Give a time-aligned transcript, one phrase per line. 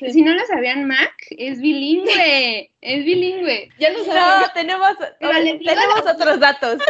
[0.00, 2.70] si no lo sabían, Mac es bilingüe.
[2.80, 3.70] Es bilingüe.
[3.78, 4.42] Ya lo saben.
[4.42, 6.78] No, tenemos, tenemos otros datos.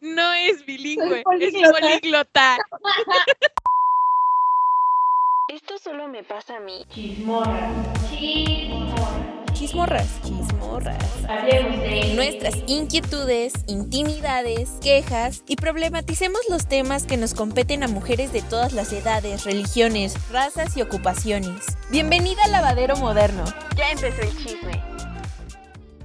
[0.00, 2.58] No es bilingüe, es políglota.
[5.48, 6.84] Esto solo me pasa a mí.
[6.90, 8.10] Chismorras.
[8.10, 9.33] Chismorras.
[9.64, 10.20] Chismorras.
[10.22, 11.02] Chismorras.
[11.26, 18.30] Hablemos de nuestras inquietudes, intimidades, quejas y problematicemos los temas que nos competen a mujeres
[18.34, 21.64] de todas las edades, religiones, razas y ocupaciones.
[21.90, 23.42] Bienvenida al lavadero moderno.
[23.74, 24.82] Ya empezó el chisme.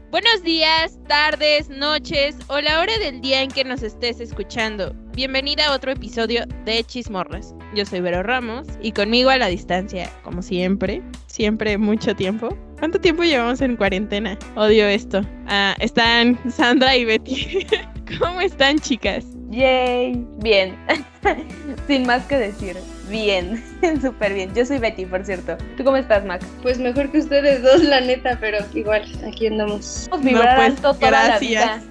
[0.10, 4.96] Buenos días, tardes, noches o la hora del día en que nos estés escuchando.
[5.20, 7.54] Bienvenida a otro episodio de Chismorras.
[7.76, 12.58] Yo soy Vero Ramos y conmigo a la distancia, como siempre, siempre mucho tiempo.
[12.80, 14.40] ¿Cuánto tiempo llevamos en cuarentena?
[14.56, 15.22] Odio esto.
[15.48, 17.68] Ah, están Sandra y Betty.
[18.18, 19.26] ¿Cómo están, chicas?
[19.50, 20.78] Yay, bien.
[21.88, 22.78] Sin más que decir.
[23.10, 23.62] Bien,
[24.02, 24.56] súper bien.
[24.56, 25.58] Yo soy Betty, por cierto.
[25.76, 26.46] ¿Tú cómo estás, Max?
[26.62, 30.08] Pues mejor que ustedes dos, la neta, pero igual, aquí andamos.
[30.12, 31.84] Vamos a vibrar pues, alto toda la gracias.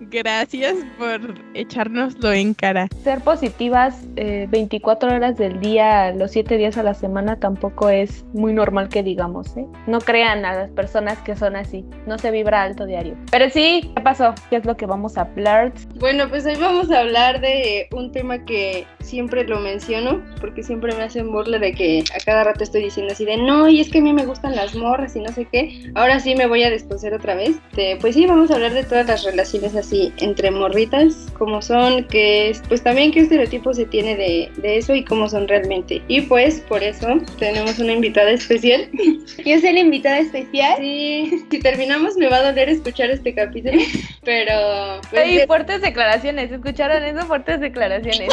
[0.00, 1.20] Gracias por
[1.52, 2.88] echárnoslo en cara.
[3.04, 8.24] Ser positivas eh, 24 horas del día, los 7 días a la semana tampoco es
[8.32, 9.66] muy normal que digamos, ¿eh?
[9.86, 11.84] No crean a las personas que son así.
[12.06, 13.14] No se vibra alto diario.
[13.30, 14.34] Pero sí, ¿qué pasó?
[14.48, 15.72] ¿Qué es lo que vamos a hablar?
[15.96, 20.94] Bueno, pues hoy vamos a hablar de un tema que siempre lo menciono, porque siempre
[20.94, 23.90] me hacen burla de que a cada rato estoy diciendo así de no, y es
[23.90, 25.92] que a mí me gustan las morras y no sé qué.
[25.94, 27.56] Ahora sí me voy a descoser otra vez.
[27.76, 32.04] De, pues sí, vamos a hablar de todas las relaciones así entre morritas, cómo son,
[32.04, 36.02] que es, pues también qué estereotipos se tiene de, de eso y cómo son realmente.
[36.08, 37.06] Y pues por eso
[37.38, 38.88] tenemos una invitada especial.
[39.44, 40.76] Yo soy la invitada especial.
[40.78, 43.78] Sí, si terminamos me va a doler escuchar este capítulo,
[44.30, 45.00] pero...
[45.10, 47.26] pues, Ey, fuertes declaraciones, ¿escucharon eso?
[47.26, 48.28] Fuertes declaraciones.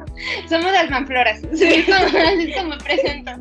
[0.48, 3.32] Somos almanfloras, sí, como, así es como presento.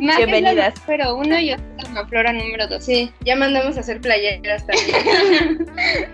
[0.00, 0.74] Más Bienvenidas.
[0.76, 2.84] la- Pero uno y yo soy almanflora número dos.
[2.84, 5.66] Sí, ya mandamos a hacer playeras también.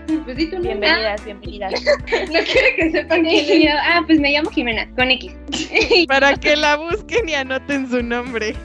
[0.25, 0.63] pues sí, tú no.
[0.63, 1.73] Bienvenidas, bienvenidas.
[1.81, 5.33] No quiere que sepan quién yo, ah, pues me llamo Jimena, con X.
[6.07, 8.55] Para que la busquen y anoten su nombre.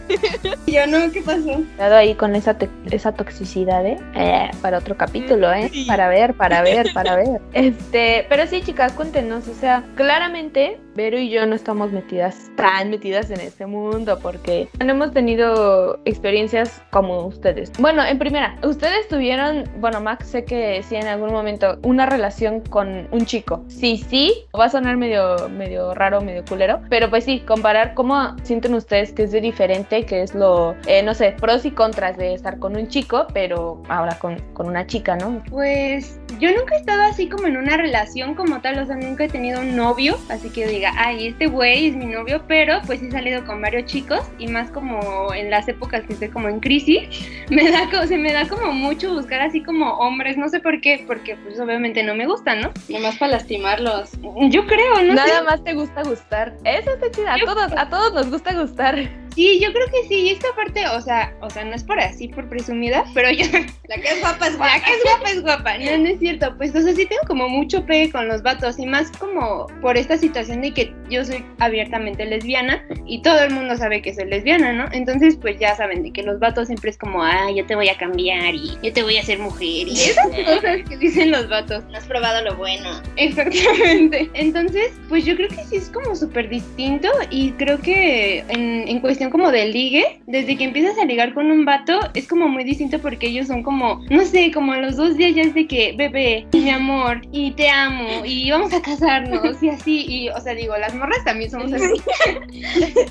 [0.66, 1.62] Yo no, ¿qué pasó?
[1.76, 2.56] Cuidado ahí con esa,
[2.90, 3.98] esa toxicidad, ¿eh?
[4.14, 5.68] Eh, Para otro capítulo, ¿eh?
[5.72, 5.84] Sí.
[5.86, 7.40] Para ver, para ver, para ver.
[7.52, 12.90] Este, pero sí, chicas, cuéntenos, o sea, claramente Vero y yo no estamos metidas, tan
[12.90, 17.72] metidas en este mundo, porque no hemos tenido experiencias como ustedes.
[17.78, 22.60] Bueno, en primera, ustedes tuvieron, bueno, Max, sé que sí en algún momento, una relación
[22.60, 23.64] con un chico.
[23.68, 28.36] Sí, sí, va a sonar medio, medio raro, medio culero, pero pues sí, comparar cómo
[28.42, 32.18] sienten ustedes que es de diferente, que es lo, eh, no sé, pros y contras
[32.18, 35.42] de estar con un chico, pero ahora con, con una chica, ¿no?
[35.48, 39.24] Pues yo nunca he estado así como en una relación como tal, o sea, nunca
[39.24, 42.80] he tenido un novio, así que yo diga, ay, este güey es mi novio, pero
[42.86, 46.48] pues he salido con varios chicos y más como en las épocas que estoy como
[46.48, 47.08] en crisis,
[47.50, 50.80] me da, co- se me da como mucho buscar así como hombres, no sé por
[50.80, 52.72] qué, porque pues obviamente no me gustan, ¿no?
[52.88, 54.10] Nomás para lastimarlos.
[54.50, 55.44] Yo creo, no Nada sé.
[55.44, 56.54] más te gusta gustar.
[56.64, 57.28] Eso está chido.
[57.28, 59.21] A Yo- todos, a todos nos gusta gustar.
[59.34, 61.98] Sí, yo creo que sí, y esta parte, o sea, o sea, no es por
[61.98, 63.44] así, por presumida, pero yo,
[63.88, 66.18] la que es guapa es guapa, la que es guapa es guapa, no, no es
[66.18, 69.66] cierto, pues, o sea, sí tengo como mucho pegue con los vatos, y más como
[69.80, 74.14] por esta situación de que yo soy abiertamente lesbiana, y todo el mundo sabe que
[74.14, 74.86] soy lesbiana, ¿no?
[74.92, 77.88] Entonces, pues ya saben, de que los vatos siempre es como, ah, yo te voy
[77.88, 81.48] a cambiar, y yo te voy a hacer mujer, y esas cosas que dicen los
[81.48, 81.84] vatos.
[81.94, 83.00] Has probado lo bueno.
[83.16, 84.30] Exactamente.
[84.34, 89.00] Entonces, pues yo creo que sí es como súper distinto y creo que en, en
[89.00, 92.64] cuestión como de ligue, desde que empiezas a ligar con un vato, es como muy
[92.64, 95.66] distinto porque ellos son como, no sé, como a los dos días ya es de
[95.66, 100.40] que, bebé, mi amor, y te amo, y vamos a casarnos, y así, y, o
[100.40, 101.84] sea, digo, las morras también somos así.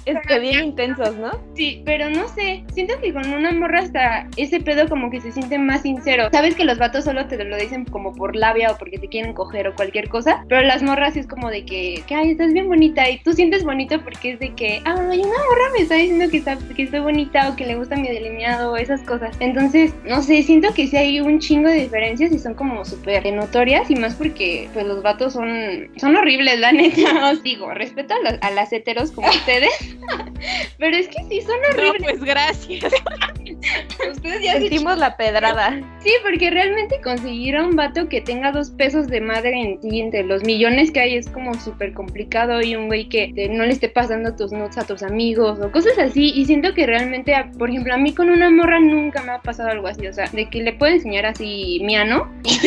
[0.05, 1.31] Es que bien intensos, ¿no?
[1.55, 5.31] Sí, pero no sé, siento que con una morra hasta ese pedo como que se
[5.31, 6.29] siente más sincero.
[6.31, 9.33] Sabes que los vatos solo te lo dicen como por labia o porque te quieren
[9.33, 12.67] coger o cualquier cosa, pero las morras es como de que, que ay, estás bien
[12.67, 16.25] bonita y tú sientes bonito porque es de que, ay, una morra me está diciendo
[16.29, 19.35] que, está, que estoy bonita o que le gusta mi delineado o esas cosas.
[19.40, 23.31] Entonces, no sé, siento que sí hay un chingo de diferencias y son como súper
[23.34, 27.29] notorias y más porque pues los vatos son, son horribles, la neta.
[27.31, 29.70] Os digo, respeto a, las- a las heteros como ustedes,
[30.78, 32.02] pero es que sí son No, horribles.
[32.20, 32.93] pues gracias.
[34.11, 35.79] Ustedes ya se Sentimos la pedrada.
[35.99, 40.02] Sí, porque realmente conseguir a un vato que tenga dos pesos de madre en ti
[40.02, 43.64] entre los millones que hay es como súper complicado y un güey que te- no
[43.66, 46.32] le esté pasando tus notes a tus amigos o cosas así.
[46.35, 49.70] Y siento que realmente, por ejemplo, a mí con una morra nunca me ha pasado
[49.70, 50.08] algo así.
[50.08, 52.59] O sea, de que le puedo enseñar así mi ano y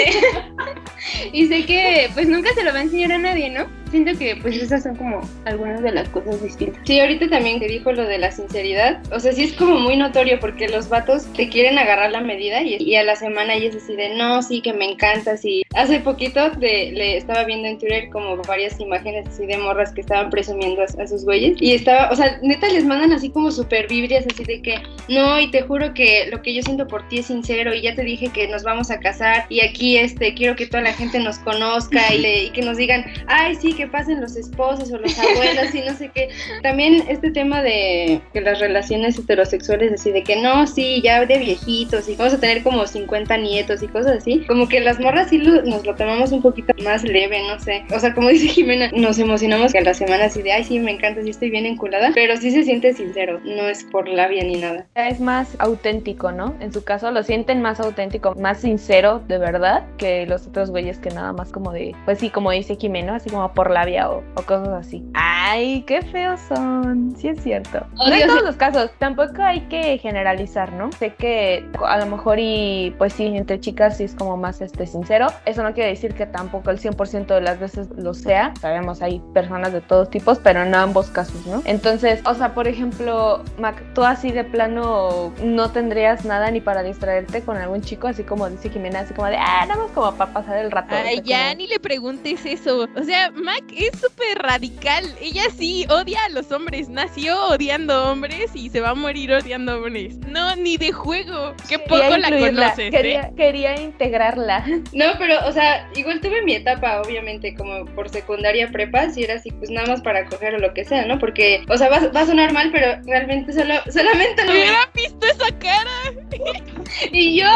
[1.45, 3.84] y sé que pues nunca se lo va a enseñar a nadie, ¿no?
[3.95, 6.83] Siento que pues esas son como algunas de las cosas distintas.
[6.85, 9.97] Sí, ahorita también te dijo lo de la sinceridad, o sea, sí es como muy
[9.97, 13.69] notorio porque los vatos te quieren agarrar la medida y, y a la semana ella
[13.69, 15.63] es así de, no, sí, que me encanta, sí.
[15.75, 20.01] Hace poquito de, le estaba viendo en Twitter como varias imágenes así de morras que
[20.01, 23.51] estaban presumiendo a, a sus güeyes y estaba, o sea, neta les mandan así como
[23.51, 24.75] super vibrias así de que,
[25.09, 27.95] no, y te juro que lo que yo siento por ti es sincero y ya
[27.95, 31.21] te dije que nos vamos a casar y aquí este, quiero que toda la gente
[31.21, 35.19] nos conozca y, y que nos digan, ay, sí, que pasen los esposos o los
[35.19, 36.29] abuelos y no sé qué.
[36.63, 41.39] También este tema de que las relaciones heterosexuales así de que no, sí, ya de
[41.39, 45.29] viejitos y vamos a tener como 50 nietos y cosas así, como que las morras
[45.31, 47.85] sí lo- nos lo tomamos un poquito más leve, no sé.
[47.95, 50.79] O sea, como dice Jimena, nos emocionamos que a la semana así de, ay, sí,
[50.79, 54.45] me encanta, sí estoy bien enculada, pero sí se siente sincero, no es por labia
[54.45, 54.87] ni nada.
[54.95, 56.55] Es más auténtico, ¿no?
[56.61, 60.99] En su caso lo sienten más auténtico, más sincero de verdad que los otros güeyes
[60.99, 64.23] que nada más como de, pues sí, como dice Jimeno, así como por labia o,
[64.35, 65.05] o cosas así.
[65.15, 67.87] Ay, qué feos son, sí es cierto.
[67.95, 70.91] No en todos los casos, tampoco hay que generalizar, ¿no?
[70.93, 74.87] Sé que a lo mejor y pues sí, entre chicas sí es como más este
[74.87, 75.27] sincero.
[75.47, 78.53] Eso no quiere decir que tampoco el 100% de las veces lo sea.
[78.61, 81.63] Sabemos, hay personas de todos tipos, pero en ambos casos, ¿no?
[81.65, 86.83] Entonces, o sea, por ejemplo, Mac, tú así de plano no tendrías nada ni para
[86.83, 90.13] distraerte con algún chico, así como dice Jimena, así como de, ah, nada más como
[90.15, 90.95] para pasar el rato.
[90.95, 92.89] Ay, ya como- ni le preguntes eso.
[92.97, 95.05] O sea, Mac es súper radical.
[95.21, 96.89] Ella sí odia a los hombres.
[96.89, 100.17] Nació odiando hombres y se va a morir odiando hombres.
[100.29, 101.55] No, ni de juego.
[101.69, 103.33] Qué poco Quería la incluirla, conoces, ¿eh?
[103.37, 104.65] quería, integrarla.
[104.93, 109.35] No, pero, o sea, igual tuve mi etapa, obviamente, como por secundaria prepa, si era
[109.35, 111.19] así, pues nada más para coger o lo que sea, ¿no?
[111.19, 115.27] Porque, o sea, va, va a sonar mal, pero realmente solo, solamente lo ¿Hubiera visto
[115.27, 115.91] esa cara?
[117.13, 117.47] Y yo,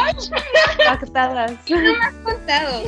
[0.84, 1.52] Pactadas.
[2.24, 2.82] contado.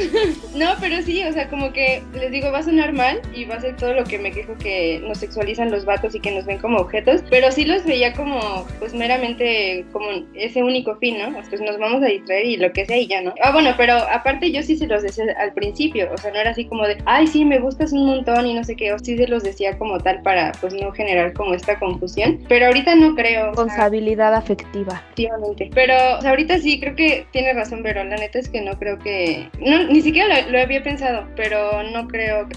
[0.54, 2.99] No, pero sí, o sea, como que les digo, va a sonar mal
[3.34, 6.20] y va a ser todo lo que me quejo que nos sexualizan los vatos y
[6.20, 10.96] que nos ven como objetos, pero sí los veía como, pues meramente como ese único
[10.96, 11.32] fin, ¿no?
[11.48, 13.34] Pues nos vamos a distraer y lo que sea y ya, ¿no?
[13.42, 16.50] Ah, bueno, pero aparte yo sí se los decía al principio, o sea, no era
[16.50, 19.16] así como de, ay, sí, me gustas un montón y no sé qué, o sí
[19.16, 23.14] se los decía como tal para, pues no generar como esta confusión, pero ahorita no
[23.14, 23.50] creo.
[23.50, 25.02] o sea, Responsabilidad afectiva.
[25.12, 25.70] Efectivamente.
[25.74, 28.78] Pero o sea, ahorita sí creo que tiene razón, pero la neta es que no
[28.78, 29.48] creo que.
[29.60, 32.48] No, ni siquiera lo, lo había pensado, pero no creo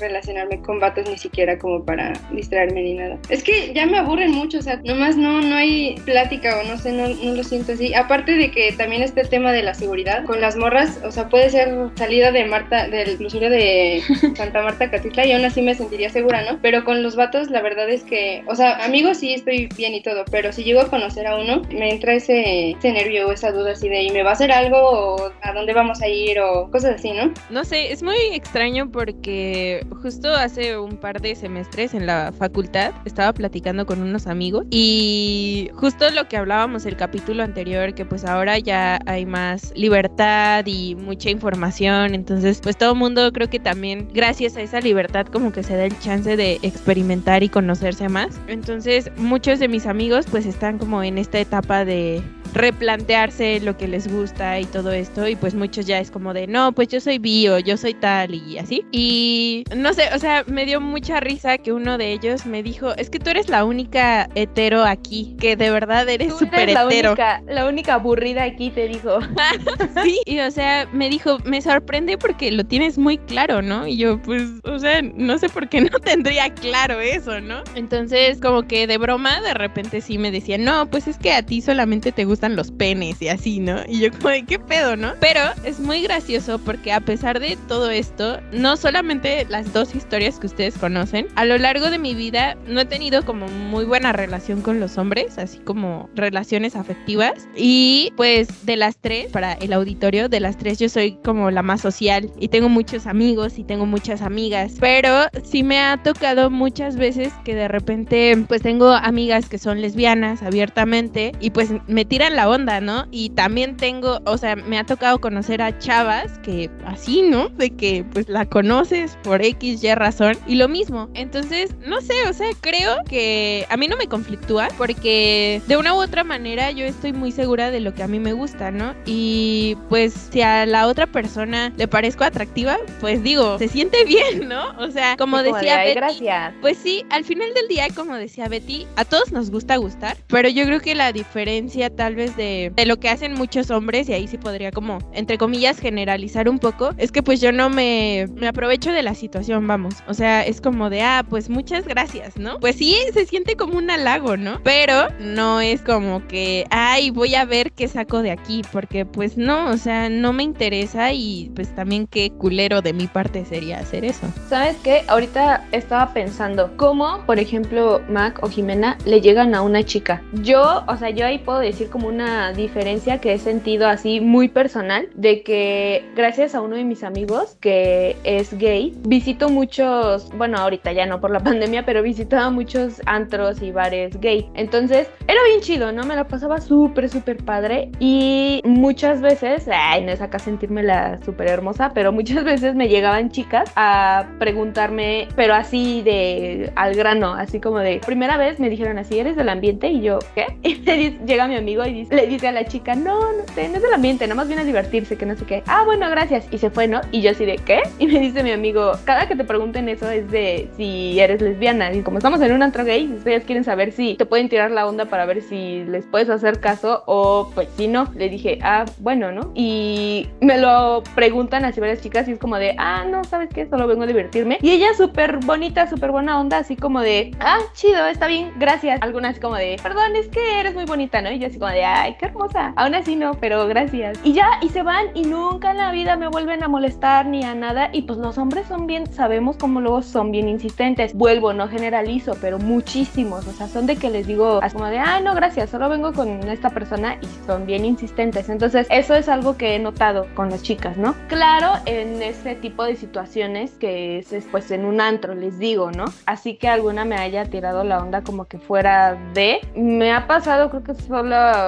[0.66, 3.18] con vatos ni siquiera como para distraerme ni nada.
[3.30, 6.78] Es que ya me aburren mucho, o sea, nomás no, no hay plática o no
[6.78, 7.94] sé, no, no lo siento así.
[7.94, 11.50] Aparte de que también este tema de la seguridad con las morras, o sea, puede
[11.50, 14.02] ser salida de Marta, del crucero de
[14.36, 16.60] Santa Marta Catitla y aún así me sentiría segura, ¿no?
[16.62, 20.02] Pero con los vatos, la verdad es que, o sea, amigos sí estoy bien y
[20.02, 23.52] todo, pero si llego a conocer a uno, me entra ese, ese nervio o esa
[23.52, 26.40] duda así de, ¿y me va a hacer algo o a dónde vamos a ir
[26.40, 27.32] o cosas así, ¿no?
[27.50, 32.94] No sé, es muy extraño porque justo hace un par de semestres en la facultad
[33.06, 38.26] estaba platicando con unos amigos y justo lo que hablábamos el capítulo anterior, que pues
[38.26, 43.60] ahora ya hay más libertad y mucha información, entonces pues todo el mundo creo que
[43.60, 48.10] también gracias a esa libertad como que se da el chance de experimentar y conocerse
[48.10, 48.40] más.
[48.48, 52.24] Entonces muchos de mis amigos pues están como en esta etapa de
[52.54, 56.48] replantearse lo que les gusta y todo esto y pues muchos ya es como de
[56.48, 58.86] no pues yo soy bio yo soy tal y así.
[58.92, 62.96] Y no sé o sea me dio mucha risa que uno de ellos me dijo
[62.96, 66.86] es que tú eres la única hetero aquí que de verdad eres súper eres la
[66.86, 69.20] hetero única, la única aburrida aquí, te dijo.
[70.04, 73.98] sí y o sea me dijo me sorprende porque lo tienes muy claro no y
[73.98, 78.64] yo pues o sea no sé por qué no tendría claro eso no entonces como
[78.64, 82.12] que de broma de repente sí me decía no pues es que a ti solamente
[82.12, 85.40] te gustan los penes y así no y yo como de qué pedo no pero
[85.64, 90.48] es muy gracioso porque a pesar de todo esto no solamente las dos historias que
[90.48, 94.62] ustedes conocen a lo largo de mi vida no he tenido como muy buena relación
[94.62, 97.48] con los hombres así como relaciones afectivas.
[97.56, 101.62] Y pues de las tres para el auditorio de las tres yo soy como la
[101.62, 104.74] más social y tengo muchos amigos y tengo muchas amigas.
[104.80, 109.82] Pero sí me ha tocado muchas veces que de repente pues tengo amigas que son
[109.82, 113.06] lesbianas abiertamente y pues me tiran la onda, ¿no?
[113.12, 117.50] Y también tengo, o sea, me ha tocado conocer a chavas que así, ¿no?
[117.50, 121.10] De que pues la conoces por X, Y razón y lo mismo.
[121.14, 125.94] Entonces, no sé, o sea, creo que a mí no me conflictúa porque de una
[125.94, 128.94] u otra manera yo estoy muy segura de lo que a mí me gusta, ¿no?
[129.06, 134.48] Y pues si a la otra persona le parezco atractiva, pues digo, se siente bien,
[134.48, 134.72] ¿no?
[134.80, 136.54] O sea, como decía "Ay, Betty, gracias.
[136.62, 140.50] pues sí, al final del día, como decía Betty, a todos nos gusta gustar, pero
[140.50, 144.28] yo creo que la diferencia tal vez de, lo que hacen muchos hombres, y ahí
[144.28, 148.48] sí podría como, entre comillas, generalizar un poco, es que pues yo no me, me
[148.48, 149.96] aprovecho de la situación, vamos.
[150.08, 152.60] O sea, es como de, ah, pues muchas gracias, ¿no?
[152.60, 154.60] Pues sí, se siente como un halago, ¿no?
[154.64, 159.38] Pero no es como que, ay, voy a ver qué saco de aquí, porque pues
[159.38, 163.80] no, o sea, no me interesa y pues también qué culero de mi parte sería
[163.80, 164.28] hacer eso.
[164.50, 165.04] ¿Sabes qué?
[165.08, 170.22] Ahorita estaba pensando, ¿cómo, por ejemplo, Mac o Jimena le llegan a una chica?
[170.34, 174.48] Yo, o sea, yo ahí puedo decir como una diferencia que he sentido así muy
[174.48, 180.58] personal, de que gracias a uno de mis amigos que es gay, visito muchos, bueno,
[180.58, 184.50] ahorita ya no por la pandemia, pero visitaba muchos antros y bares gay.
[184.54, 186.04] Entonces, era bien chido, ¿no?
[186.04, 191.20] Me la pasaba súper, súper padre y muchas veces, ay, no es acá sentirme la
[191.24, 197.34] súper hermosa, pero muchas veces me llegaban chicas a preguntarme, pero así de al grano,
[197.34, 199.88] así como de, primera vez me dijeron así, ¿eres del ambiente?
[199.88, 200.46] Y yo, ¿qué?
[200.64, 203.78] Y me llega mi amigo y le dice a la chica, no, no, sé, no
[203.78, 205.64] es del ambiente, nada más viene a divertirse, que no sé qué.
[205.68, 206.46] Ah, bueno, gracias.
[206.52, 207.02] Y se fue, ¿no?
[207.12, 207.82] Y yo así de, ¿qué?
[208.00, 211.94] Y me dice mi amigo, cada que te pregunten eso es de si eres lesbiana.
[211.94, 214.88] Y como estamos en un antro gay, ustedes quieren saber si te pueden tirar la
[214.88, 218.12] onda para ver si les puedes hacer caso o pues si no.
[218.16, 219.52] Le dije, ah, bueno, ¿no?
[219.56, 223.68] Y me lo preguntan así varias chicas y es como de, ah, no, ¿sabes qué?
[223.68, 224.58] Solo vengo a divertirme.
[224.62, 229.02] Y ella súper bonita, súper buena onda, así como de, ah, chido, está bien, gracias.
[229.02, 231.32] Algunas como de, perdón, es que eres muy bonita, ¿no?
[231.32, 232.74] Y yo así como de, ay, qué hermosa.
[232.76, 234.20] Aún así no, pero gracias.
[234.24, 237.44] Y ya, y se van y nunca en la vida me vuelven a molestar ni
[237.44, 237.90] a nada.
[237.94, 241.14] Y pues los hombres son bien, sabemos cómo luego son bien insistentes.
[241.14, 243.48] Vuelvo, no generalizo, pero muchísimos.
[243.48, 246.14] O sea, son de que les digo así como de, ah, no, gracias, solo vengo
[246.14, 248.50] con esta persona y son bien insistentes.
[248.50, 251.16] Entonces, eso es algo que he notado con las chicas, ¿no?
[251.28, 255.92] Claro, en ese tipo de situaciones que es es, pues en un antro, les digo,
[255.92, 256.06] ¿no?
[256.26, 259.62] Así que alguna me haya tirado la onda como que fuera de.
[259.76, 260.94] Me ha pasado, creo que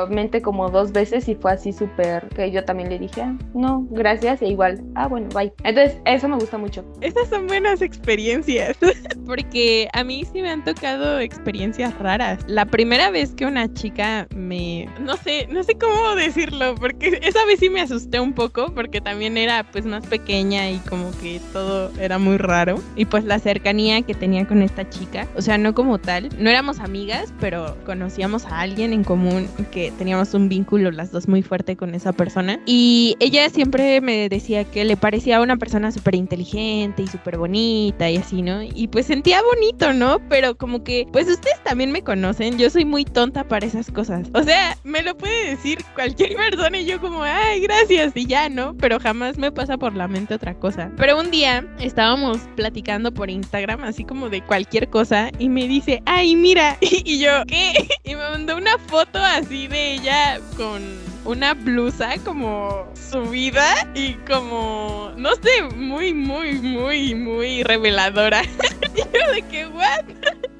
[0.05, 3.87] solamente como dos veces y fue así súper que yo también le dije, ah, no,
[3.89, 5.51] gracias, e igual, ah, bueno, bye.
[5.63, 6.85] Entonces, eso me gusta mucho.
[7.01, 8.77] Esas son buenas experiencias,
[9.25, 12.39] porque a mí sí me han tocado experiencias raras.
[12.47, 17.43] La primera vez que una chica me, no sé, no sé cómo decirlo, porque esa
[17.45, 21.41] vez sí me asusté un poco, porque también era pues más pequeña y como que
[21.51, 22.79] todo era muy raro.
[22.95, 26.49] Y pues la cercanía que tenía con esta chica, o sea, no como tal, no
[26.49, 31.41] éramos amigas, pero conocíamos a alguien en común que teníamos un vínculo las dos muy
[31.41, 32.59] fuerte con esa persona.
[32.65, 38.09] Y ella siempre me decía que le parecía una persona súper inteligente y súper bonita
[38.09, 38.61] y así, ¿no?
[38.63, 40.19] Y pues sentía bonito, ¿no?
[40.29, 44.27] Pero como que, pues ustedes también me conocen, yo soy muy tonta para esas cosas.
[44.33, 48.49] O sea, me lo puede decir cualquier persona y yo como, ay, gracias, y ya,
[48.49, 48.75] ¿no?
[48.77, 50.91] Pero jamás me pasa por la mente otra cosa.
[50.97, 56.01] Pero un día estábamos platicando por Instagram, así como de cualquier cosa, y me dice,
[56.05, 57.73] ay, mira, y yo, ¿qué?
[58.03, 60.81] Y me mandó una foto así de ella con
[61.25, 68.41] una blusa como subida y como, no sé, muy, muy, muy, muy reveladora.
[68.95, 70.05] y yo de que, ¿what?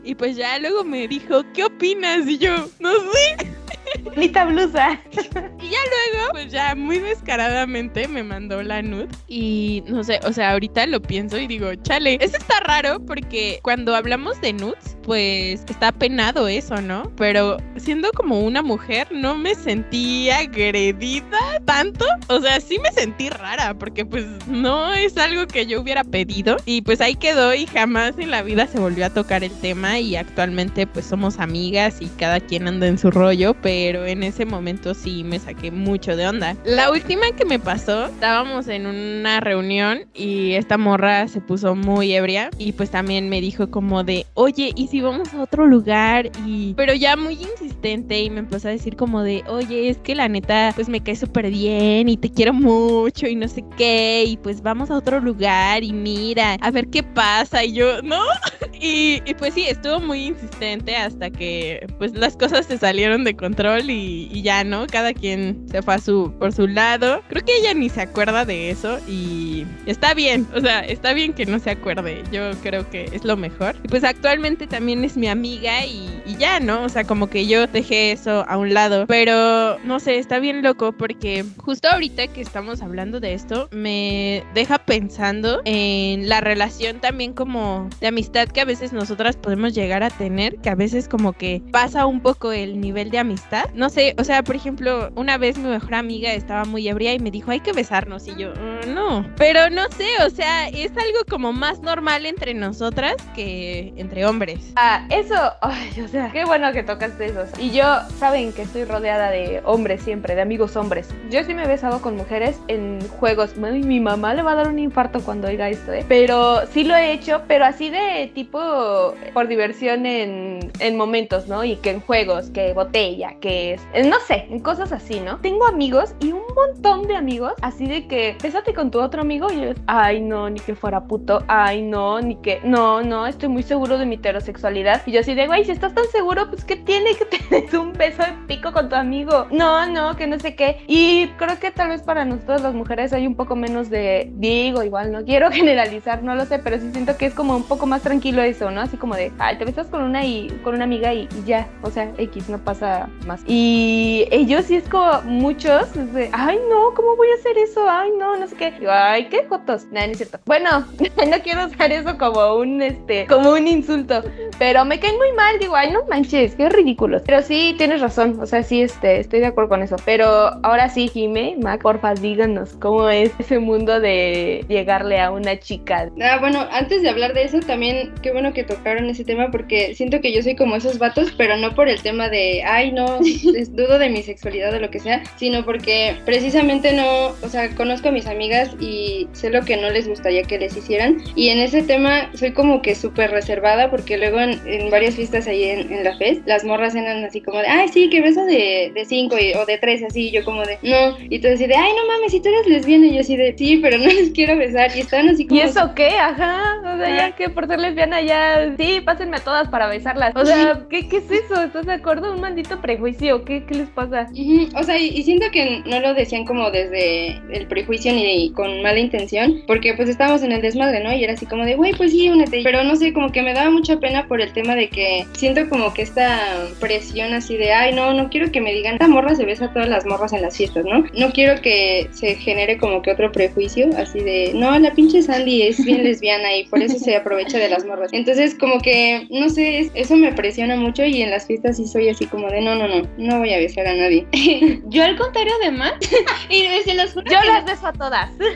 [0.04, 2.28] Y pues ya luego me dijo, ¿qué opinas?
[2.28, 3.56] Y yo, no sé.
[4.04, 5.00] Bonita blusa.
[5.14, 5.80] Y ya
[6.14, 9.08] luego, pues ya muy descaradamente me mandó la nude.
[9.28, 13.60] Y no sé, o sea, ahorita lo pienso y digo, chale, eso está raro porque
[13.64, 17.12] cuando hablamos de nudes, pues está penado eso, ¿no?
[17.16, 22.06] Pero siendo como una mujer, no me sentí agredida tanto.
[22.28, 26.58] O sea, sí me sentí rara porque pues no es algo que yo hubiera pedido.
[26.66, 30.00] Y pues ahí quedó y jamás en la vida se volvió a tocar el tema
[30.00, 34.46] y actualmente pues somos amigas y cada quien anda en su rollo, pero en ese
[34.46, 36.56] momento sí me saqué mucho de onda.
[36.66, 42.14] La última que me pasó, estábamos en una reunión y esta morra se puso muy
[42.14, 46.32] ebria y pues también me dijo como de, oye, ¿y si vamos a otro lugar?
[46.46, 50.16] Y pero ya muy insistente y me empezó a decir como de, oye, es que
[50.16, 54.24] la neta pues me cae súper bien y te quiero mucho y no sé qué
[54.28, 58.20] y pues vamos a otro lugar y mira, a ver qué pasa y yo, ¿no?
[58.78, 63.90] Y, pues sí, estuvo muy insistente hasta que pues las cosas se salieron de control
[63.90, 64.86] y, ya, ¿no?
[64.88, 67.22] Cada quien se fue a su, por su lado.
[67.30, 71.34] Creo que ella ni se acuerda de eso y está bien, o sea, está bien
[71.34, 72.24] que no se acuerde.
[72.32, 73.76] Yo creo que es lo mejor.
[73.84, 76.84] Y pues actualmente también es mi amiga y, ya, ¿no?
[76.84, 79.08] O sea, como que yo dejé eso a un lado.
[79.08, 84.44] Pero no sé, está bien loco porque justo ahorita que estamos hablando de esto, me
[84.54, 90.04] deja pensando en la relación también como de amistad que a veces nosotras podemos llegar
[90.04, 93.66] a tener, que a veces como que pasa un poco el nivel de amistad.
[93.74, 97.18] No sé, o sea, por ejemplo, una vez mi mejor amiga estaba muy ebria y
[97.18, 98.28] me dijo, hay que besarnos.
[98.28, 99.28] Y yo, "Mm, no.
[99.36, 104.75] Pero no sé, o sea, es algo como más normal entre nosotras que entre hombres.
[104.78, 107.46] Ah, eso, ay, o sea, qué bueno que tocaste eso.
[107.58, 107.86] Y yo,
[108.18, 111.08] saben que estoy rodeada de hombres siempre, de amigos hombres.
[111.30, 113.56] Yo sí me he besado con mujeres en juegos.
[113.56, 116.04] Mi mamá le va a dar un infarto cuando oiga esto, ¿eh?
[116.10, 121.64] Pero sí lo he hecho, pero así de tipo por diversión en, en momentos, ¿no?
[121.64, 125.38] Y que en juegos, que botella, que es, no sé, en cosas así, ¿no?
[125.38, 129.48] Tengo amigos y un montón de amigos así de que, bésate con tu otro amigo
[129.54, 133.48] y yo, ay, no, ni que fuera puto, ay, no, ni que, no, no, estoy
[133.48, 134.65] muy seguro de mi heterosexualidad.
[134.74, 137.94] Y yo así de, güey, si estás tan seguro, pues ¿qué tiene que tener un
[137.94, 139.46] beso de pico con tu amigo?
[139.52, 140.84] No, no, que no sé qué.
[140.88, 144.84] Y creo que tal vez para nosotros las mujeres hay un poco menos de, digo,
[144.84, 147.86] igual, no quiero generalizar, no lo sé, pero sí siento que es como un poco
[147.86, 148.82] más tranquilo eso, ¿no?
[148.82, 151.92] Así como de, ay, te besas con una y con una amiga y, ya, o
[151.92, 153.42] sea, X, no pasa más.
[153.46, 157.88] Y ellos sí es como muchos, es de, ay, no, ¿cómo voy a hacer eso?
[157.88, 158.72] Ay, no, no sé qué.
[158.72, 159.86] Digo, ay, qué fotos.
[159.92, 160.40] Nada, no es cierto.
[160.46, 160.86] Bueno,
[161.30, 164.24] no quiero usar eso como un, este, como un insulto,
[164.58, 167.22] pero me caen muy mal, digo, ay, no manches, qué ridículos.
[167.26, 169.96] Pero sí, tienes razón, o sea, sí, este, estoy de acuerdo con eso.
[170.06, 170.28] Pero
[170.64, 176.10] ahora sí, Jime, Mac, porfa, díganos cómo es ese mundo de llegarle a una chica.
[176.22, 179.96] Ah, bueno, antes de hablar de eso, también qué bueno que tocaron ese tema porque
[179.96, 183.20] siento que yo soy como esos vatos, pero no por el tema de, ay, no,
[183.70, 188.10] dudo de mi sexualidad o lo que sea, sino porque precisamente no, o sea, conozco
[188.10, 191.18] a mis amigas y sé lo que no les gustaría que les hicieran.
[191.36, 195.48] Y en ese tema soy como que súper reservada porque luego en, en varias fiestas
[195.48, 198.46] ahí en, en la FES, las morras eran así como de, ay, sí, que beso
[198.46, 201.18] de, de cinco y- o de tres, así, y yo como de, no.
[201.30, 203.54] Y tú así de, ay, no mames, si tú eres lesbiana, y yo así de,
[203.58, 204.92] sí, pero no les quiero besar.
[204.96, 205.60] Y estaban así como...
[205.60, 206.10] ¿Y eso qué?
[206.10, 210.34] Ajá, o sea, ya que por ser lesbiana ya, sí, pásenme a todas para besarlas.
[210.36, 211.62] O sea, ¿qué, qué es eso?
[211.62, 212.34] ¿Estás de acuerdo?
[212.34, 214.28] Un maldito prejuicio, ¿qué, qué les pasa?
[214.32, 218.52] Ujú, O sea, y, y siento que no lo decían como desde el prejuicio ni
[218.52, 221.14] con mala intención, porque pues estábamos en el desmadre, ¿no?
[221.14, 222.62] Y era así como de, güey, pues sí, únete.
[222.64, 225.68] Pero no sé, como que me daba mucha pena por el tema de que siento
[225.70, 229.36] como que esta presión así de, ay, no, no quiero que me digan, esta morra
[229.36, 231.04] se besa a todas las morras en las fiestas, ¿no?
[231.14, 235.64] No quiero que se genere como que otro prejuicio, así de, no, la pinche Sandy
[235.64, 238.10] es bien lesbiana y por eso se aprovecha de las morras.
[238.14, 241.88] Entonces, como que, no sé, es- eso me presiona mucho y en las fiestas sí
[241.88, 244.26] soy así como de, no, no, no, no voy a besar a nadie.
[244.88, 246.04] Yo al contrario de Matt,
[246.50, 248.30] y se los juro Yo las beso a todas.
[248.38, 248.48] por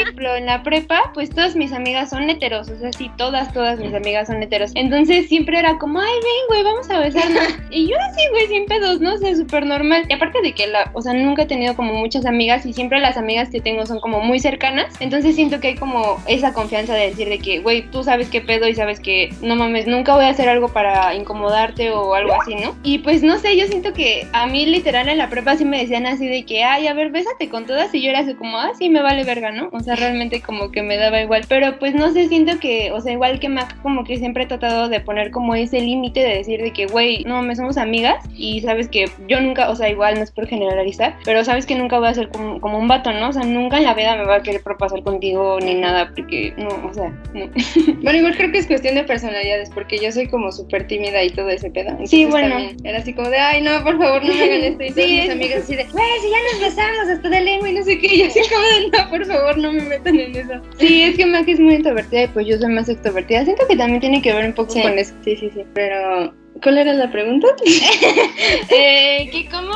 [0.00, 3.78] ejemplo, en la prepa, pues todas mis amigas son heteros, o sea, sí, todas, todas
[3.78, 4.72] mis amigas son heteros.
[4.74, 7.42] Entonces siempre era como, ay, ven, güey, vamos a besarnos.
[7.70, 9.14] y yo así, güey, sin pedos, ¿no?
[9.14, 10.04] O sea, súper normal.
[10.08, 13.00] Y aparte de que, la, o sea, nunca he tenido como muchas amigas y siempre
[13.00, 14.94] las amigas que tengo son como muy cercanas.
[15.00, 18.40] Entonces siento que hay como esa confianza de decir de que, güey, tú sabes qué
[18.40, 22.34] pedo y sabes que, no mames, nunca voy a hacer algo para incomodarte o algo
[22.40, 22.76] así, ¿no?
[22.82, 25.78] Y pues no sé, yo siento que a mí literal en la prepa sí me
[25.78, 28.58] decían así de que, ay, a ver, bésate con todas y yo era así como,
[28.58, 29.68] ah, sí, me vale verga, ¿no?
[29.72, 31.44] O sea, realmente como que me daba igual.
[31.48, 34.46] Pero pues no sé, siento que, o sea, igual que Mac, como que siempre he
[34.46, 38.24] tratado de poner como ese límite de decir de que, güey, no, me somos amigas
[38.36, 41.74] y sabes que yo nunca, o sea, igual no es por generalizar, pero sabes que
[41.74, 43.28] nunca voy a ser como, como un vato, ¿no?
[43.28, 46.52] O sea, nunca en la vida me va a querer propasar contigo ni nada, porque
[46.56, 47.46] no, o sea, no.
[48.02, 51.30] bueno, igual creo que es cuestión de personalidades, porque yo soy como súper tímida y
[51.30, 51.96] todo ese pedo.
[52.06, 52.56] Sí, bueno.
[52.84, 54.82] Era así como de, ay, no, por favor, no me hagan esto.
[54.84, 57.40] Y todas Sí, mis es- amigas así de, güey, si ya nos besamos hasta de
[57.40, 58.14] lengua y no sé qué.
[58.14, 60.54] Y así como de, no, por favor, no me metan en eso.
[60.78, 63.44] Sí, es que Mac es muy introvertida y pues yo soy más extrovertida.
[63.44, 64.80] Siento que también tiene que ver un poco Sí.
[64.88, 65.14] Con eso.
[65.24, 65.64] Sí, sí, sí.
[65.74, 67.48] Pero, ¿cuál era la pregunta?
[68.70, 69.74] eh, que cómo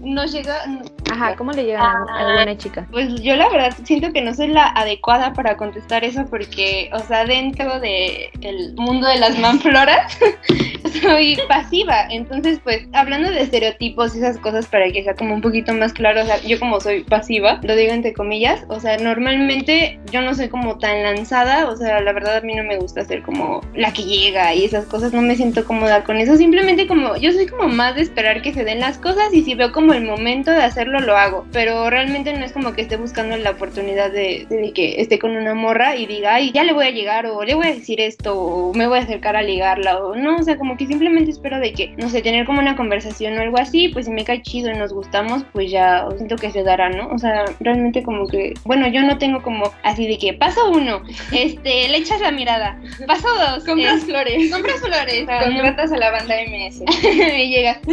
[0.00, 0.64] nos llega...
[1.10, 2.86] Ajá, ¿cómo le llegan a a alguna chica?
[2.90, 7.00] Pues yo la verdad siento que no soy la adecuada para contestar eso porque, o
[7.00, 10.18] sea, dentro de el mundo de las manfloras
[11.02, 12.06] soy pasiva.
[12.10, 15.92] Entonces, pues, hablando de estereotipos y esas cosas para que sea como un poquito más
[15.92, 20.22] claro, o sea, yo como soy pasiva, lo digo entre comillas, o sea, normalmente yo
[20.22, 23.22] no soy como tan lanzada, o sea, la verdad a mí no me gusta ser
[23.22, 27.16] como la que llega y esas cosas, no me siento cómoda con eso, simplemente como
[27.16, 29.92] yo soy como más de esperar que se den las cosas y si veo como
[29.92, 33.50] el momento de hacerlo, lo hago, pero realmente no es como que esté buscando la
[33.50, 36.90] oportunidad de, de que esté con una morra y diga, ay, ya le voy a
[36.90, 40.14] llegar o le voy a decir esto o me voy a acercar a ligarla o
[40.14, 43.38] no, o sea, como que simplemente espero de que, no sé, tener como una conversación
[43.38, 46.50] o algo así, pues si me cae chido y nos gustamos, pues ya siento que
[46.50, 47.08] se dará, ¿no?
[47.08, 51.02] O sea, realmente como que, bueno, yo no tengo como así de que paso uno,
[51.32, 54.50] este, le echas la mirada, paso dos, Compras eh, flores.
[54.50, 56.82] compras flores, ah, Contratas a la banda MS.
[57.04, 57.78] y llegas.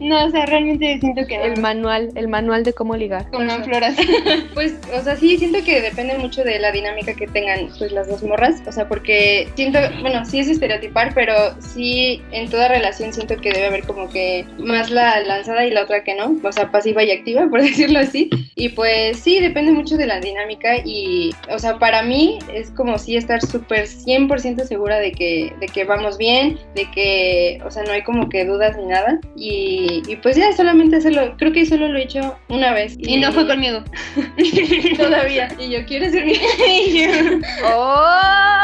[0.00, 1.44] No, o sea, realmente siento que no.
[1.44, 3.30] El manual manual, el manual de cómo ligar.
[3.30, 3.96] Con floras.
[4.54, 8.08] Pues, o sea, sí, siento que depende mucho de la dinámica que tengan pues las
[8.08, 13.12] dos morras, o sea, porque siento, bueno, sí es estereotipar, pero sí en toda relación
[13.12, 16.52] siento que debe haber como que más la lanzada y la otra que no, o
[16.52, 18.30] sea, pasiva y activa, por decirlo así.
[18.56, 22.98] Y pues sí, depende mucho de la dinámica y, o sea, para mí es como
[22.98, 27.84] sí estar súper 100% segura de que, de que vamos bien, de que, o sea,
[27.84, 29.20] no hay como que dudas ni nada.
[29.36, 32.96] Y, y pues ya, solamente hacerlo, creo que solo lo he hecho una vez.
[32.98, 33.82] Y no fue conmigo.
[34.96, 35.48] todavía.
[35.58, 36.34] Y yo quiero ser mi...
[37.64, 38.58] ¡Oh!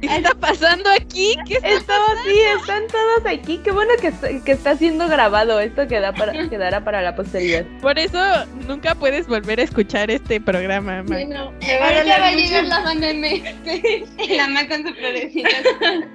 [0.00, 1.34] ¿Qué está pasando aquí?
[1.46, 3.60] ¿Qué está Estamos, sí, están todos aquí.
[3.62, 5.60] Qué bueno que, está- que está siendo grabado.
[5.60, 7.64] Esto queda para, quedará para la posteridad.
[7.80, 8.18] Por eso
[8.66, 11.18] nunca puedes volver a escuchar este programa, Mac.
[11.18, 13.42] Sí, no, me va a llegar la banda M.
[14.36, 15.48] La Mac con su florecita.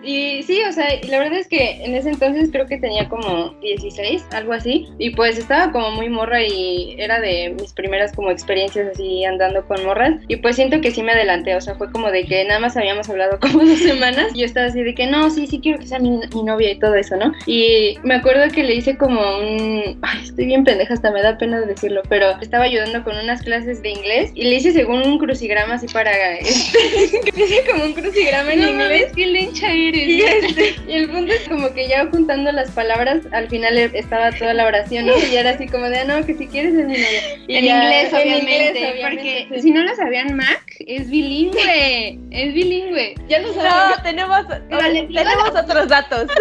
[0.04, 3.08] Y sí, o sea, y la verdad es que en ese entonces creo que tenía
[3.10, 4.88] como 16, algo así.
[4.99, 9.65] Y pues estaba como muy morra y era de mis primeras como experiencias así andando
[9.65, 10.15] con morras.
[10.28, 12.78] Y pues siento que sí me adelanté, o sea, fue como de que nada más
[12.78, 14.32] habíamos hablado como dos semanas.
[14.34, 16.72] Y yo estaba así de que no, sí, sí quiero que sea mi, mi novia
[16.72, 17.34] y todo eso, ¿no?
[17.46, 20.00] Y me acuerdo que le hice como un...
[20.02, 23.82] Ay, estoy bien pendeja, hasta me da pena decirlo, pero estaba ayudando con unas clases
[23.82, 26.12] de inglés y le hice según un crucigrama así para...
[26.38, 29.12] Este, le hice como un crucigrama en No inglés.
[29.15, 30.08] qué lencha eres.
[30.08, 34.32] Y, este, y el punto es como que ya juntando las palabras, al final estaba
[34.32, 35.13] toda la oración, ¿no?
[35.32, 37.22] Y era así como de, ah, no, que si quieres es mi novia.
[37.48, 39.62] Y En ya- inglés, en obviamente, inglés, obviamente, porque sí.
[39.62, 43.16] si no lo sabían, Mac es bilingüe, es bilingüe.
[43.28, 43.98] ya lo sabes.
[43.98, 46.28] No, tenemos, Vale, tenemos otros datos.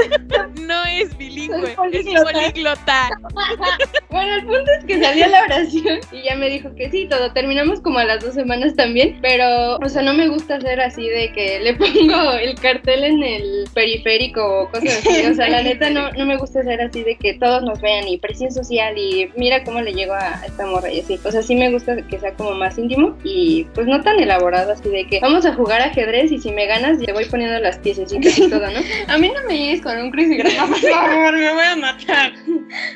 [0.69, 2.33] No es bilingüe, Soy es políglota.
[2.33, 3.11] políglota.
[4.11, 7.33] Bueno, el punto es que salió la oración y ya me dijo que sí, todo.
[7.33, 11.07] Terminamos como a las dos semanas también, pero, o sea, no me gusta hacer así
[11.09, 15.27] de que le pongo el cartel en el periférico o cosas así.
[15.27, 18.09] O sea, la neta no, no me gusta hacer así de que todos nos vean
[18.09, 21.19] y presión social y mira cómo le llego a esta morra y así.
[21.25, 24.73] O sea, sí me gusta que sea como más íntimo y pues no tan elaborado
[24.73, 27.79] así de que vamos a jugar ajedrez y si me ganas te voy poniendo las
[27.79, 28.81] piececitas y todo, ¿no?
[29.07, 32.33] A mí no me llegues con un crucigrama, por favor, me voy a matar.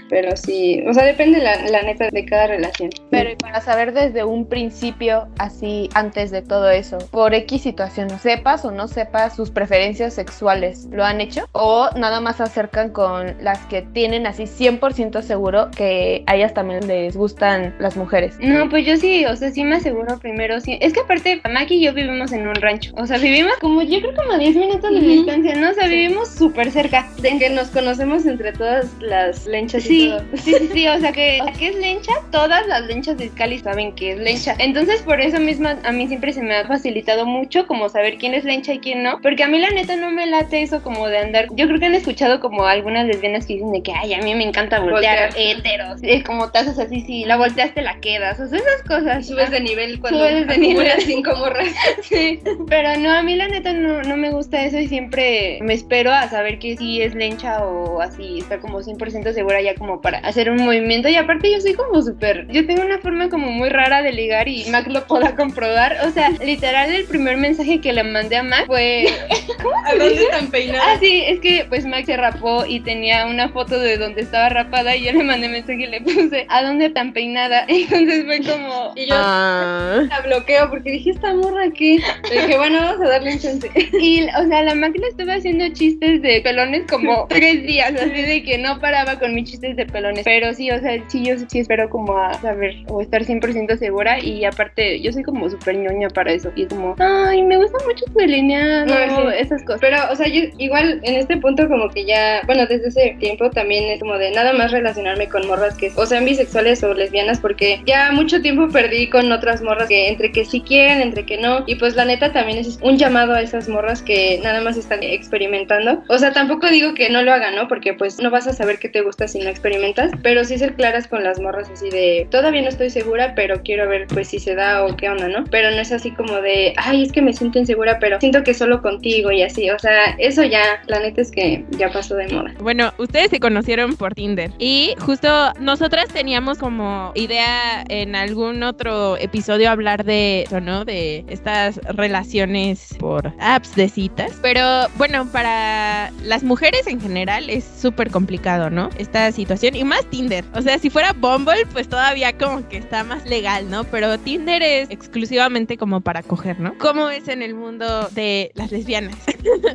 [0.09, 2.90] Pero sí, o sea, depende la, la neta de cada relación.
[3.11, 8.11] Pero y para saber desde un principio, así antes de todo eso, por X situación,
[8.18, 11.46] sepas o no sepas sus preferencias sexuales, ¿lo han hecho?
[11.53, 16.54] ¿O nada más se acercan con las que tienen así 100% seguro que a ellas
[16.54, 18.36] también les gustan las mujeres?
[18.40, 20.60] No, pues yo sí, o sea, sí me aseguro primero.
[20.60, 20.78] Sí.
[20.80, 22.92] Es que aparte, Mac y yo vivimos en un rancho.
[22.96, 25.06] O sea, vivimos como, yo creo como a 10 minutos de Ujú.
[25.08, 25.70] distancia, ¿no?
[25.70, 27.08] O sea, vivimos súper cerca.
[27.20, 30.24] De que nos conocemos entre todas las lenchas y Sí, todo.
[30.34, 33.92] sí, sí, sí, o sea que, que es lencha, todas las lenchas de Cali saben
[33.92, 34.54] que es lencha.
[34.58, 38.34] Entonces, por eso misma, a mí siempre se me ha facilitado mucho como saber quién
[38.34, 39.20] es lencha y quién no.
[39.22, 41.46] Porque a mí la neta no me late eso como de andar.
[41.52, 44.34] Yo creo que han escuchado como algunas lesbianas que dicen de que, ay, a mí
[44.34, 45.30] me encanta voltear, Voltear.
[45.50, 46.00] Heteros.
[46.02, 48.38] Es como tazas así, si la volteaste la quedas.
[48.40, 49.26] O sea, esas cosas.
[49.26, 50.88] Subes de nivel cuando Subes de nivel.
[51.02, 51.68] cinco morras.
[52.02, 55.72] Sí, pero no, a mí la neta no, no me gusta eso y siempre me
[55.74, 60.00] espero a saber que sí es lencha o así, estar como 100% segura ya como
[60.00, 61.09] para hacer un movimiento.
[61.09, 64.48] Y aparte yo soy como súper, yo tengo una forma como muy rara de ligar
[64.48, 65.96] y Mac lo podrá comprobar.
[66.07, 69.07] O sea, literal el primer mensaje que le mandé a Mac fue...
[69.87, 71.00] ¿A dónde están Ah, peinadas?
[71.00, 74.96] sí, es que pues Mac se rapó y tenía una foto de donde estaba rapada
[74.96, 77.64] y yo le mandé mensaje y le puse, ¿a dónde tan peinada?
[77.68, 78.92] Entonces fue como...
[78.97, 80.03] Y yo Ah.
[80.09, 81.99] la bloqueo porque dije, esta morra aquí.
[82.31, 83.71] dije, bueno, vamos a darle un chance.
[84.01, 88.42] Y, o sea, la máquina estuvo haciendo chistes de pelones como tres días, así de
[88.42, 90.25] que no paraba con mis chistes de pelones.
[90.25, 94.18] Pero sí, o sea, sí, yo sí espero como a saber o estar 100% segura.
[94.18, 96.51] Y aparte, yo soy como súper ñoña para eso.
[96.57, 99.37] Y es como, ay, me gusta mucho tu delineado, No, sí.
[99.38, 99.81] esas cosas.
[99.81, 103.51] Pero, o sea, yo igual en este punto como que ya, bueno, desde ese tiempo
[103.51, 107.40] también es como de nada más relacionarme con morras que, o sean bisexuales o lesbianas,
[107.40, 111.38] porque ya mucho tiempo perdí con otras morras que entre que sí quieren, entre que
[111.38, 114.76] no, y pues la neta también es un llamado a esas morras que nada más
[114.76, 116.02] están experimentando.
[116.08, 117.68] O sea, tampoco digo que no lo hagan, ¿no?
[117.68, 120.74] Porque pues no vas a saber qué te gusta si no experimentas, pero sí ser
[120.74, 124.38] claras con las morras así de, todavía no estoy segura, pero quiero ver pues si
[124.38, 125.44] se da o qué onda, ¿no?
[125.50, 128.54] Pero no es así como de, ay, es que me siento insegura, pero siento que
[128.54, 132.28] solo contigo y así, o sea, eso ya, la neta es que ya pasó de
[132.28, 132.54] moda.
[132.61, 139.18] Bueno, ustedes se conocieron por Tinder y justo nosotras teníamos como idea en algún otro
[139.18, 140.87] episodio hablar de eso, ¿no?
[140.87, 144.38] De estas relaciones por apps de citas.
[144.40, 148.88] Pero bueno, para las mujeres en general es súper complicado, ¿no?
[148.96, 150.46] Esta situación y más Tinder.
[150.55, 153.85] O sea, si fuera Bumble, pues todavía como que está más legal, ¿no?
[153.85, 156.72] Pero Tinder es exclusivamente como para coger, ¿no?
[156.79, 159.16] ¿Cómo es en el mundo de las lesbianas?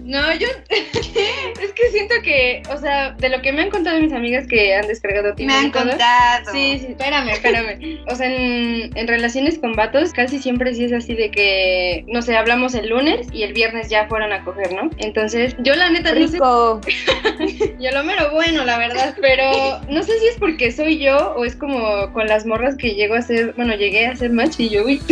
[0.04, 4.14] No, yo es que siento que, o sea, de lo que me han contado mis
[4.14, 6.52] amigas que han descargado Me han contado.
[6.52, 8.00] Sí, sí, espérame, espérame.
[8.08, 12.22] O sea, en, en relaciones con vatos casi siempre sí es así de que, no
[12.22, 14.90] sé, hablamos el lunes y el viernes ya fueron a coger, ¿no?
[14.98, 16.38] Entonces, yo la neta no sé,
[17.80, 21.46] yo lo mero bueno, la verdad, pero no sé si es porque soy yo o
[21.46, 24.70] es como con las morras que llego a hacer, bueno, llegué a hacer match y
[24.70, 25.02] yo, uy.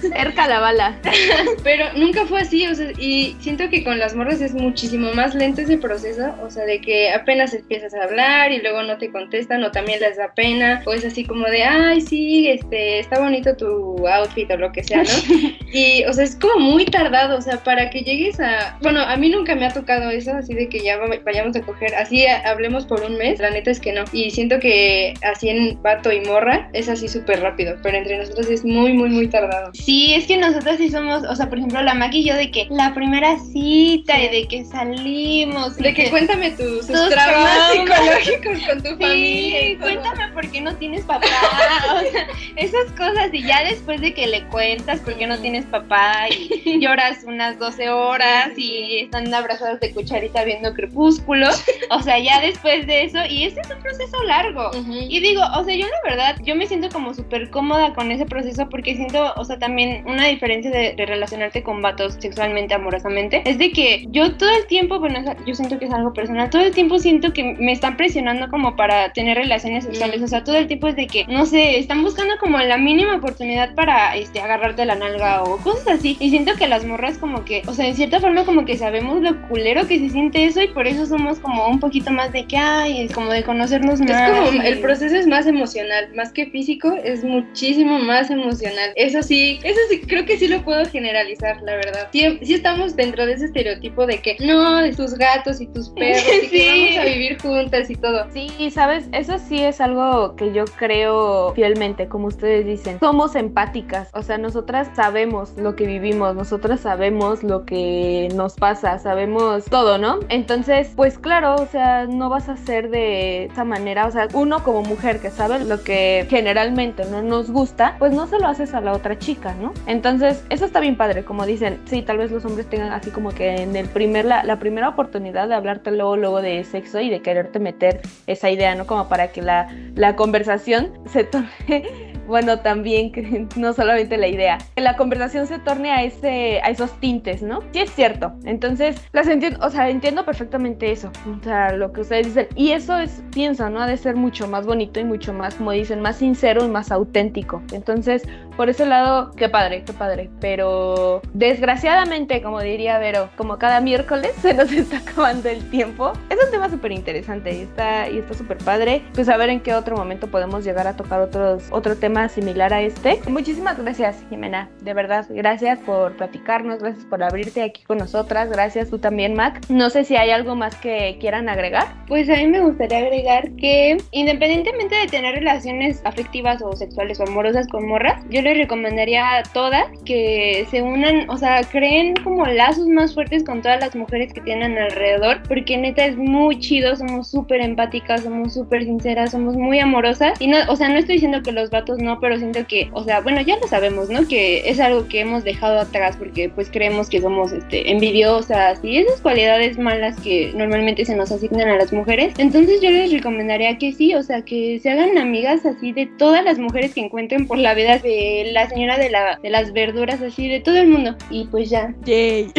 [0.00, 0.98] Cerca la bala.
[1.62, 5.34] Pero nunca fue así, o sea, y siento que con las morras es muchísimo más
[5.34, 9.10] lento ese proceso, o sea, de que apenas empiezas a hablar y luego no te
[9.10, 13.20] contestan o también les da pena, o es así como de, ay, sí, este, está
[13.20, 15.08] bonito tu outfit o lo que sea, ¿no?
[15.72, 19.16] Y, o sea, es como muy tardado, o sea, para que llegues a, bueno, a
[19.18, 22.26] mí nunca me ha tocado eso, así de que ya va- vayamos a coger, así
[22.26, 26.10] hablemos por un mes, la neta es que no, y siento que así en vato
[26.10, 29.70] y morra es así súper rápido, pero entre nosotros es muy, muy, muy tardado.
[29.74, 32.50] Sí, es que nosotros sí somos, o sea, por ejemplo, la Maki y yo de
[32.50, 35.76] que la primera cita y de que salimos.
[35.76, 38.24] De que cuéntame tus, tus Tus traumas traumas.
[38.24, 39.60] psicológicos con tu familia.
[39.60, 41.26] Sí, cuéntame por qué no tienes papá.
[41.88, 43.32] O sea, esas cosas.
[43.32, 47.58] Y ya después de que le cuentas por qué no tienes papá y lloras unas
[47.58, 51.48] 12 horas y están abrazados de cucharita viendo crepúsculo.
[51.90, 53.18] O sea, ya después de eso.
[53.28, 54.70] Y ese es un proceso largo.
[54.70, 54.92] Ujú.
[55.08, 58.26] Y digo, o sea, yo la verdad, yo me siento como súper cómoda con ese
[58.26, 63.42] proceso porque siento, o sea, también una diferencia de, de relacionarte con vatos sexualmente, amorosamente,
[63.44, 66.62] es de que yo todo el tiempo, bueno, yo siento que es algo personal, todo
[66.62, 70.56] el tiempo siento que me están presionando como para tener relaciones sexuales, o sea, todo
[70.56, 74.40] el tiempo es de que, no sé, están buscando como la mínima oportunidad para, este,
[74.40, 76.16] agarrarte la nalga o cosas así.
[76.20, 79.20] Y siento que las morras como que, o sea, en cierta forma como que sabemos
[79.22, 82.44] lo culero que se siente eso y por eso somos como un poquito más de
[82.44, 84.10] que, ay, es como de conocernos más.
[84.10, 88.90] Es como y- el proceso es más emocional, más que físico, es muchísimo más emocional.
[88.96, 92.08] Eso sí, eso sí, creo que sí lo puedo generalizar, la verdad.
[92.12, 95.88] Sí, sí estamos dentro de ese estereotipo de que no, de tus gatos y tus
[95.90, 96.66] perros y que Sí.
[96.66, 98.26] vamos vivir juntas y todo.
[98.32, 102.98] Sí, sabes, eso sí es algo que yo creo fielmente, como ustedes dicen.
[103.00, 108.98] Somos empáticas, o sea, nosotras sabemos lo que vivimos, nosotras sabemos lo que nos pasa,
[108.98, 110.20] sabemos todo, ¿no?
[110.28, 114.62] Entonces, pues claro, o sea, no vas a ser de esa manera, o sea, uno
[114.62, 118.74] como mujer que sabe lo que generalmente no nos gusta, pues no se lo haces
[118.74, 119.72] a la otra chica, ¿no?
[119.86, 123.30] Entonces, eso está bien padre, como dicen, sí, tal vez los hombres tengan así como
[123.30, 127.10] que en el primer, la, la primera oportunidad de hablarte luego, luego de sexo y
[127.10, 128.86] de quererte meter esa idea, ¿no?
[128.86, 134.58] Como para que la, la conversación se torne, bueno, también que no solamente la idea,
[134.76, 137.62] que la conversación se torne a ese, a esos tintes, ¿no?
[137.72, 138.34] Sí es cierto.
[138.44, 141.10] Entonces, las entiendo, o sea, entiendo perfectamente eso.
[141.40, 142.48] O sea, lo que ustedes dicen.
[142.54, 143.80] Y eso es, pienso, ¿no?
[143.80, 146.92] Ha de ser mucho más bonito y mucho más, como dicen, más sincero y más
[146.92, 147.62] auténtico.
[147.72, 148.22] Entonces,
[148.56, 150.30] por ese lado, qué padre, qué padre.
[150.40, 156.12] Pero desgraciadamente, como diría Vero, como cada miércoles se nos está acabando el tiempo.
[156.28, 159.02] Es un tema súper interesante y está y está súper padre.
[159.14, 162.72] Pues a ver en qué otro momento podemos llegar a tocar otros, otro tema similar
[162.72, 163.20] a este.
[163.28, 164.70] Muchísimas gracias, Jimena.
[164.80, 168.50] De verdad, gracias por platicarnos, gracias por abrirte aquí con nosotras.
[168.50, 169.60] Gracias tú también, Mac.
[169.68, 171.86] No sé si hay algo más que quieran agregar.
[172.08, 177.24] Pues a mí me gustaría agregar que independientemente de tener relaciones afectivas o sexuales o
[177.24, 182.46] amorosas con morras, yo les recomendaría a todas que se unan, o sea, creen como
[182.46, 186.96] lazos más fuertes con todas las mujeres que tienen alrededor, porque neta es muy chido,
[186.96, 191.16] somos súper empáticas, somos súper sinceras, somos muy amorosas y no, o sea, no estoy
[191.16, 194.26] diciendo que los vatos no, pero siento que, o sea, bueno, ya lo sabemos, ¿no?
[194.26, 198.96] Que es algo que hemos dejado atrás porque pues creemos que somos este envidiosas y
[198.96, 202.32] esas cualidades malas que normalmente se nos asignan a las mujeres.
[202.38, 206.42] Entonces yo les recomendaría que sí, o sea, que se hagan amigas así de todas
[206.42, 210.22] las mujeres que encuentren por la vida, de la señora de, la, de las verduras,
[210.22, 211.14] así de todo el mundo.
[211.28, 211.94] Y pues ya.
[212.06, 212.50] Yay.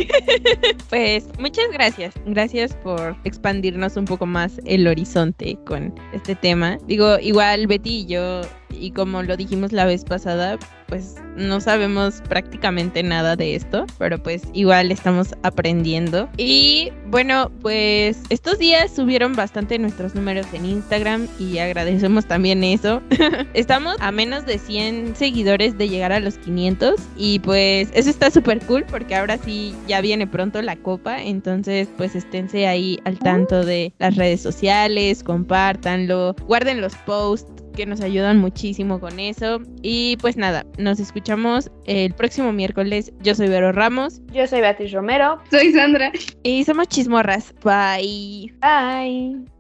[0.92, 2.14] pues muchas gracias.
[2.28, 6.78] Gracias por expandirnos un poco más el horizonte con este tema.
[6.86, 12.22] Digo, igual Betty y yo, y como lo dijimos la vez pasada, pues no sabemos
[12.28, 16.28] prácticamente nada de esto, pero pues igual estamos aprendiendo.
[16.38, 23.02] Y bueno, pues estos días subieron bastante nuestros números en Instagram y agradecemos también eso.
[23.54, 28.32] Estamos a menos de 100 seguidores de llegar a los 500 y pues eso está
[28.32, 33.20] súper cool porque ahora sí ya viene pronto la copa, entonces pues esténse ahí al
[33.20, 39.62] tanto de las redes sociales, compártanlo, guarden los posts que nos ayudan muchísimo con eso.
[39.82, 43.14] Y pues nada, nos escuchamos el próximo miércoles.
[43.22, 45.40] Yo soy Vero Ramos Yo soy Beatriz Romero.
[45.50, 46.12] Soy Sandra.
[46.44, 47.54] y somos chismorras.
[47.64, 48.54] Bye.
[48.60, 49.59] Bye.